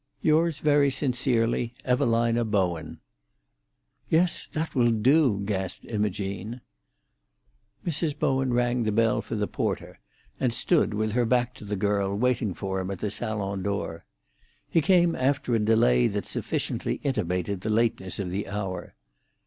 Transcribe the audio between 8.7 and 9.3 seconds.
the bell